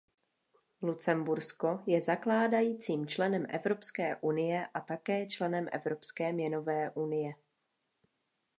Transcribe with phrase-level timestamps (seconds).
[0.81, 7.33] Lucembursko je zakládajícím členem Evropské unie a také členem Evropské měnové unie.